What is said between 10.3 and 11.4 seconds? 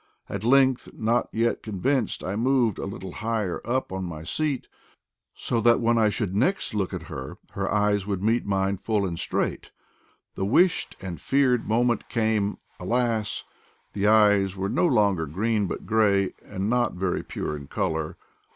The wished (and